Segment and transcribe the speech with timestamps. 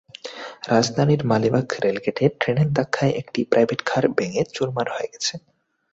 [0.69, 5.33] রাজধানীর মালিবাগ রেলগেটে ট্রেনের ধাক্কায় একটি প্রাইভেট কার ভেঙে চুরমার হয়ে গেছে।